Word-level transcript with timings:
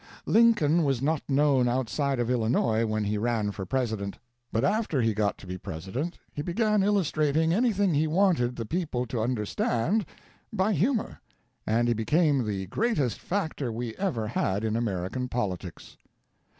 Lincoln 0.25 0.83
was 0.83 0.99
not 0.99 1.21
known 1.29 1.67
outside 1.67 2.19
of 2.19 2.27
Illinois 2.27 2.87
when 2.87 3.03
he 3.03 3.19
ran 3.19 3.51
for 3.51 3.67
President, 3.67 4.17
but 4.51 4.63
after 4.65 4.99
he 4.99 5.13
got 5.13 5.37
to 5.37 5.45
be 5.45 5.59
President 5.59 6.17
he 6.33 6.41
began 6.41 6.81
illustrating 6.81 7.53
anything 7.53 7.93
he 7.93 8.07
wanted 8.07 8.55
the 8.55 8.65
people 8.65 9.05
to 9.05 9.21
understand 9.21 10.07
by 10.51 10.73
humor, 10.73 11.21
and 11.67 11.87
he 11.87 11.93
became 11.93 12.47
the 12.47 12.65
greatest 12.65 13.19
factor 13.19 13.71
we 13.71 13.95
ever 13.97 14.25
had 14.29 14.63
in 14.63 14.75
American 14.75 15.27
politics. 15.27 15.97